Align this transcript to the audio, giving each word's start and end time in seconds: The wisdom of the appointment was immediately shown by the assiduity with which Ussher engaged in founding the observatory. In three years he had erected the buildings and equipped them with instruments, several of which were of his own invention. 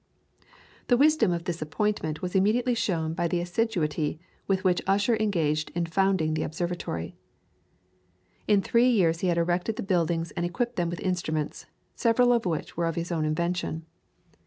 The 0.87 0.97
wisdom 0.97 1.31
of 1.31 1.43
the 1.43 1.55
appointment 1.61 2.23
was 2.23 2.33
immediately 2.33 2.73
shown 2.73 3.13
by 3.13 3.27
the 3.27 3.39
assiduity 3.39 4.19
with 4.47 4.63
which 4.63 4.81
Ussher 4.87 5.15
engaged 5.15 5.69
in 5.75 5.85
founding 5.85 6.33
the 6.33 6.41
observatory. 6.41 7.15
In 8.47 8.63
three 8.63 8.89
years 8.89 9.19
he 9.19 9.27
had 9.27 9.37
erected 9.37 9.75
the 9.75 9.83
buildings 9.83 10.31
and 10.31 10.43
equipped 10.43 10.75
them 10.75 10.89
with 10.89 11.01
instruments, 11.01 11.67
several 11.93 12.33
of 12.33 12.47
which 12.47 12.75
were 12.75 12.87
of 12.87 12.95
his 12.95 13.11
own 13.11 13.25
invention. 13.25 13.85